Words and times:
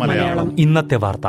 മലയാളം. 0.00 0.60
ഇന്നത്തെ 0.60 0.96
വാർത്ത. 0.96 1.26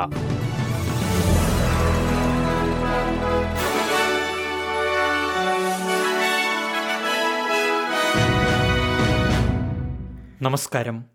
നമസ്കാരം. 10.41 11.05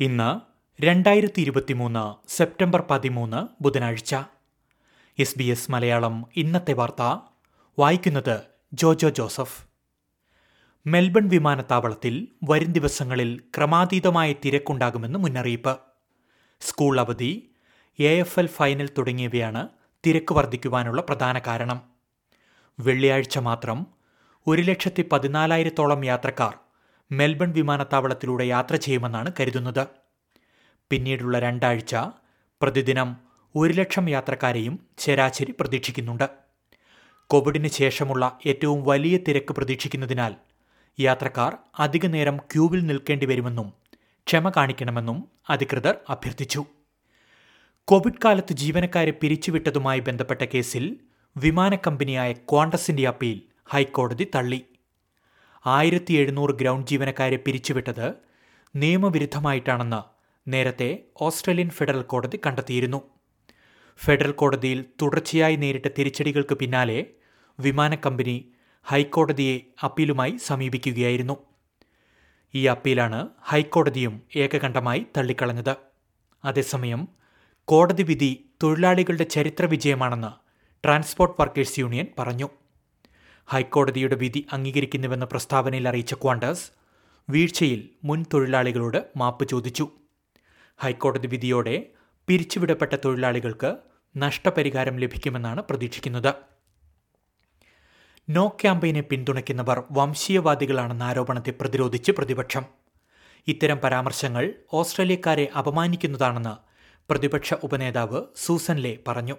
ഇന്ന് 0.00 0.40
രണ്ടായിരത്തി 0.82 1.40
ഇരുപത്തിമൂന്ന് 1.40 2.30
സെപ്റ്റംബർ 2.36 2.84
പതിമൂന്ന് 2.90 3.62
ബുധനാഴ്ച. 3.62 4.14
എസ് 5.18 5.38
ബി 5.38 5.44
എസ് 5.44 5.70
മലയാളം 5.70 6.26
ഇന്നത്തെ 6.36 6.72
വാർത്ത 6.72 7.16
വായിക്കുന്നത് 7.78 8.40
ജോജോ 8.72 9.08
ജോസഫ്. 9.08 9.65
മെൽബൺ 10.88 11.28
വിമാനത്താവളത്തിൽ 11.28 12.28
വരും 12.44 12.72
ദിവസങ്ങളിൽ 12.72 13.42
ക്രമാതീതമായ 13.56 14.32
തിരക്കുണ്ടാകുമെന്ന് 14.32 15.18
മുന്നറിയിപ്പ്. 15.18 15.78
സ്കൂൾ 16.60 17.00
അവധി 17.00 17.50
എ 17.98 18.12
എഫ് 18.18 18.38
എൽ 18.40 18.46
ഫൈനൽ 18.46 18.88
തുടങ്ങിയവയാണ് 18.98 19.68
തിരക്ക് 20.06 20.34
വർദ്ധിക്കുവാനുള്ള 20.34 21.02
പ്രധാന 21.02 21.38
കാരണം. 21.38 21.80
വെള്ളിയാഴ്ച 22.80 23.38
മാത്രം 23.38 23.86
ഒരു 24.46 24.62
ലക്ഷത്തി 24.62 25.04
പതിനാലായിരത്തോളം 25.12 26.04
യാത്രക്കാർ 26.04 26.54
മെൽബൺ 27.10 27.52
വിമാനത്താവളത്തിലൂടെ 27.52 28.44
യാത്ര 28.44 28.76
ചെയ്യുമെന്നാണ് 28.76 29.32
കരുതുന്നത്. 29.40 29.86
പിന്നീടുള്ള 30.90 31.38
രണ്ടാഴ്ച 31.38 31.96
പ്രതിദിനം 32.62 33.16
ഒരു 33.54 33.72
ലക്ഷം 33.72 34.08
യാത്രക്കാരെയും 34.08 34.86
ശരാശരി 34.98 35.54
പ്രതീക്ഷിക്കുന്നുണ്ട്. 35.60 36.28
കോവിഡിന് 37.26 37.68
ശേഷമുള്ള 37.68 38.38
ഏറ്റവും 38.46 38.84
വലിയ 38.84 39.16
തിരക്ക് 39.28 39.54
പ്രതീക്ഷിക്കുന്നതിനാൽ 39.54 40.34
യാത്രക്കാർ 40.98 41.56
അധിക 41.78 42.06
നേരം 42.06 42.36
ക്യൂവിൽ 42.36 42.86
നിൽക്കേണ്ടി 42.86 43.26
വരുമെന്നും 43.26 43.72
ക്ഷമ 44.26 44.50
കാണിക്കണമെന്നും 44.50 45.28
അധികൃതർ 45.50 45.96
അഭ്യർത്ഥിച്ചു. 46.08 46.64
കോവിഡ് 47.84 48.20
കാലത്ത് 48.24 48.52
ജീവനക്കാരെ 48.52 49.10
പിരിച്ചുവിട്ടതുമായി 49.10 50.00
ബന്ധപ്പെട്ട 50.00 50.44
കേസിൽ 50.44 50.96
വിമാന 51.36 51.76
കമ്പനിയായ 51.76 52.32
ക്വാണ്ടസിന്റെ 52.32 53.08
അപ്പീൽ 53.08 53.42
ഹൈക്കോടതി 53.64 54.26
തള്ളി. 54.34 54.62
ആയിരത്തി 55.66 56.14
എഴുന്നൂറ് 56.14 56.50
ഗ്രൗണ്ട് 56.50 56.86
ജീവനക്കാരെ 56.86 57.36
പിരിച്ചുവിട്ടത് 57.36 58.14
നിയമവിരുദ്ധമായിട്ടാണെന്ന് 58.76 60.00
നേരത്തെ 60.50 60.98
ഓസ്ട്രേലിയൻ 61.20 61.70
ഫെഡറൽ 61.70 62.02
കോടതി 62.02 62.40
കണ്ടെത്തിയിരുന്നു. 62.46 63.02
ഫെഡറൽ 64.04 64.32
കോടതിയിൽ 64.32 64.84
തുടർച്ചയായി 65.02 65.56
നേരിട്ട 65.56 65.86
തിരിച്ചടികൾക്ക് 65.98 66.54
പിന്നാലെ 66.54 67.06
വിമാന 67.60 67.94
കമ്പനി 67.94 68.50
ഹൈക്കോടതിയെ 68.88 69.60
അപ്പീലുമായി 69.82 70.36
സമീപിക്കുകയായിരുന്നു. 70.36 71.36
ഈ 72.54 72.66
അപ്പീലാണ് 72.66 73.28
ഹൈക്കോടതിയും 73.42 74.22
ഏകകണ്ഠമായി 74.36 75.06
തള്ളിക്കളഞ്ഞത്. 75.16 75.74
അതേസമയം 76.44 77.08
കോടതി 77.64 78.02
വിധി 78.02 78.30
തൊഴിലാളികളുടെ 78.62 79.24
ചരിത്ര 79.24 79.64
വിജയമാണെന്ന് 79.66 80.30
ട്രാൻസ്പോർട്ട് 80.84 81.40
വർക്കേഴ്സ് 81.40 81.80
യൂണിയൻ 81.80 82.06
പറഞ്ഞു. 82.18 82.48
ഹൈക്കോടതിയുടെ 83.46 84.14
വിധി 84.14 84.46
അംഗീകരിക്കുന്നുവെന്ന 84.52 85.24
പ്രസ്താവനയിൽ 85.24 85.88
അറിയിച്ച 85.88 86.14
ക്വാണ്ടസ് 86.14 86.70
വീഴ്ചയിൽ 87.30 87.88
മുൻ 88.04 88.24
തൊഴിലാളികളോട് 88.34 89.04
മാപ്പ് 89.16 89.48
ചോദിച്ചു. 89.48 89.88
ഹൈക്കോടതി 90.76 91.26
വിധിയോടെ 91.26 91.86
പിരിച്ചുവിടപ്പെട്ട 92.28 92.94
തൊഴിലാളികൾക്ക് 93.04 93.76
നഷ്ടപരിഹാരം 94.16 94.96
ലഭിക്കുമെന്നാണ് 94.96 95.62
പ്രതീക്ഷിക്കുന്നത്. 95.62 96.34
നോ 98.28 98.48
ക്യാമ്പയിനെ 98.48 99.00
പിന്തുണയ്ക്കുന്നവർ 99.00 99.82
വംശീയവാദികളാണെന്ന 99.90 101.02
ആരോപണത്തെ 101.02 101.50
പ്രതിരോധിച്ച് 101.50 102.12
പ്രതിപക്ഷം. 102.12 102.64
ഇത്തരം 103.46 103.76
പരാമർശങ്ങൾ 103.76 104.54
ഓസ്ട്രേലിയക്കാരെ 104.72 105.48
അപമാനിക്കുന്നതാണെന്ന് 105.58 106.56
പ്രതിപക്ഷ 107.10 107.54
ഉപനേതാവ് 107.54 108.22
സൂസൻ 108.36 108.76
ലേ 108.76 108.98
പറഞ്ഞു. 109.08 109.36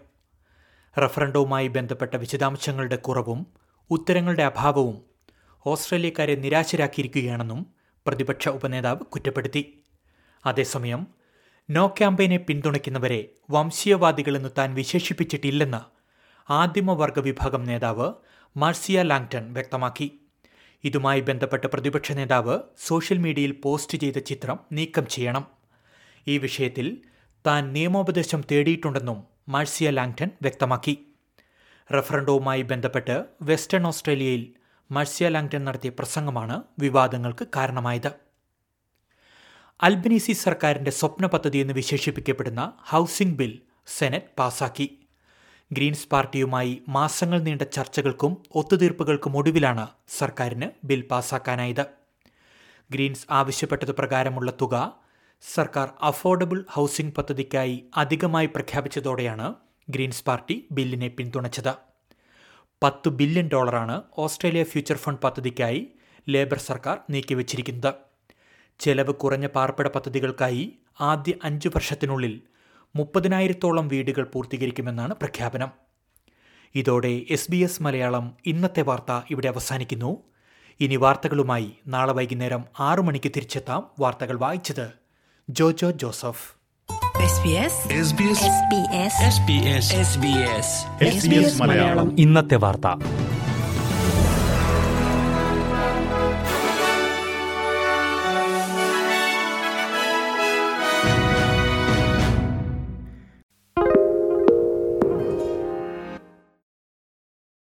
റഫറൻഡവുമായി 0.97 1.67
ബന്ധപ്പെട്ട 1.67 2.15
വിശദാംശങ്ങളുടെ 2.15 2.95
കുറവും 2.95 3.47
ഉത്തരങ്ങളുടെ 3.89 4.43
അഭാവവും 4.43 5.01
ഓസ്ട്രേലിയക്കാരെ 5.65 6.35
നിരാശരാക്കിയിരിക്കുകയാണെന്നും 6.35 7.65
പ്രതിപക്ഷ 8.07 8.49
ഉപനേതാവ് 8.49 8.99
കുറ്റപ്പെടുത്തി. 8.99 9.83
അതേസമയം 10.45 11.07
നോ 11.69 11.87
ക്യാമ്പയിനെ 11.87 12.37
പിന്തുണയ്ക്കുന്നവരെ 12.37 13.29
വംശീയവാദികളെന്ന് 13.49 14.49
താൻ 14.57 14.73
വിശേഷിപ്പിച്ചിട്ടില്ലെന്ന് 14.73 15.96
ആദിമവർഗ 16.49 17.19
വിഭാഗം 17.19 17.63
നേതാവ് 17.63 18.13
മാർസിയ 18.57 19.01
ലാങ്ടൺ 19.01 19.53
വ്യക്തമാക്കി. 19.53 20.19
ഇതുമായി 20.83 21.21
ബന്ധപ്പെട്ട് 21.21 21.67
പ്രതിപക്ഷ 21.67 22.11
നേതാവ് 22.11 22.59
സോഷ്യൽ 22.77 23.17
മീഡിയയിൽ 23.17 23.51
പോസ്റ്റ് 23.51 23.97
ചെയ്ത 23.97 24.17
ചിത്രം 24.17 24.59
നീക്കം 24.71 25.07
ചെയ്യണം. 25.07 25.47
ഈ 26.27 26.37
വിഷയത്തിൽ 26.37 27.01
താൻ 27.47 27.73
നിയമോപദേശം 27.73 28.43
തേടിയിട്ടുണ്ടെന്നും 28.51 29.23
മാർസിയ 29.49 29.89
ലാങ്ടൺ 29.89 30.29
വ്യക്തമാക്കി. 30.41 31.07
റഫറൻഡവുമായി 31.93 32.61
ബന്ധപ്പെട്ട് 32.61 33.25
വെസ്റ്റേൺ 33.41 33.87
ഓസ്ട്രേലിയയിൽ 33.87 34.53
മാർസിയ 34.91 35.29
ലാങ്ടൺ 35.29 35.65
നടത്തിയ 35.65 35.89
പ്രസംഗമാണ് 35.89 36.63
വിവാദങ്ങൾക്ക് 36.79 37.47
കാരണമായത്. 37.55 38.11
അൽബനീസി 39.83 40.31
സർക്കാരിന്റെ 40.31 40.91
സ്വപ്ന 40.91 41.25
പദ്ധതി 41.25 41.57
എന്ന് 41.57 41.73
വിശേഷിപ്പിക്കപ്പെടുന്ന 41.73 42.73
ഹൗസിംഗ് 42.79 43.37
ബിൽ 43.37 43.61
സെനറ്റ് 43.87 44.25
പാസാക്കി. 44.39 45.06
ഗ്രീൻസ് 45.71 46.07
പാർട്ടിയുമായി 46.07 46.73
മാസങ്ങൾ 46.87 47.39
നീണ്ട 47.41 47.61
ചർച്ചകൾക്കും 47.75 48.33
ഒത്തുതീർപ്പുകൾക്കും 48.55 49.33
ഒടുവിലാണ് 49.37 49.85
സർക്കാരിന് 50.19 50.67
ബിൽ 50.83 51.01
പാസാക്കാനായത്. 51.11 51.83
ഗ്രീൻസ് 52.91 53.25
ആവശ്യപ്പെട്ടത് 53.29 53.91
പ്രകാരമുള്ള 53.91 54.51
തുക 54.61 54.75
സർക്കാർ 55.41 55.87
അഫോർഡബിൾ 56.01 56.59
ഹൗസിംഗ് 56.69 57.15
പദ്ധതിക്കായി 57.15 57.75
അധികമായി 57.97 58.45
പ്രഖ്യാപിച്ചതോടെയാണ് 58.45 59.47
ഗ്രീൻസ് 59.89 60.23
പാർട്ടി 60.23 60.55
ബില്ലിനെ 60.71 61.07
പിന്തുണച്ചത്. 61.07 61.73
പത്ത് 62.83 63.09
ബില്യൺ 63.09 63.47
ഡോളറാണ് 63.53 64.03
ഓസ്ട്രേലിയ 64.17 64.63
ഫ്യൂച്ചർ 64.63 64.97
ഫണ്ട് 64.97 65.21
പദ്ധതിക്കായി 65.21 65.81
ലേബർ 66.29 66.59
സർക്കാർ 66.59 66.97
നീക്കിവച്ചിരിക്കുന്നത്. 67.09 67.91
ചെലവ് 68.79 69.13
കുറഞ്ഞ 69.13 69.45
പാർപ്പിട 69.47 69.87
പദ്ധതികൾക്കായി 69.87 70.63
ആദ്യ 71.01 71.33
അഞ്ചു 71.43 71.69
വർഷത്തിനുള്ളിൽ 71.75 72.35
മുപ്പതിനായിരത്തോളം 72.97 73.87
വീടുകൾ 73.87 74.23
പൂർത്തീകരിക്കുമെന്നാണ് 74.23 75.13
പ്രഖ്യാപനം. 75.13 75.71
ഇതോടെ 76.75 77.21
എസ് 77.29 77.51
ബി 77.51 77.57
എസ് 77.57 77.83
മലയാളം 77.83 78.35
ഇന്നത്തെ 78.45 78.81
വാർത്ത 78.81 79.25
ഇവിടെ 79.29 79.47
അവസാനിക്കുന്നു. 79.47 80.23
ഇനി 80.79 80.95
വാർത്തകളുമായി 80.95 81.71
നാളെ 81.87 82.13
വൈകുന്നേരം 82.13 82.65
ആറു 82.79 83.01
മണിക്ക് 83.01 83.31
തിരിച്ചെത്താം 83.35 83.83
വാർത്തകൾ 83.99 84.37
വായിച്ചത് 84.39 84.91
ജോജോ 85.49 85.91
ജോസഫ്. 85.91 86.57
SBS 87.27 87.75
ഇന്നത്തെ 92.19 92.55
വാർത്ത. 92.55 92.87